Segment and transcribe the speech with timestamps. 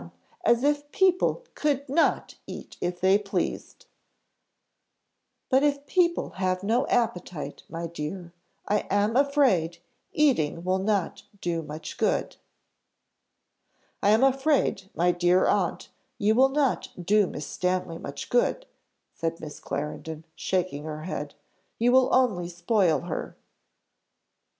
[0.43, 3.85] As if people could not eat if they pleased."
[5.47, 8.33] "But if people have no appetite, my dear,
[8.67, 9.77] I am afraid
[10.11, 12.35] eating will not do much good."
[14.01, 18.65] "I am afraid, my dear aunt, you will not do Miss Stanley much good,"
[19.13, 21.35] said Miss Clarendon, shaking her head;
[21.77, 23.37] "you will only spoil her."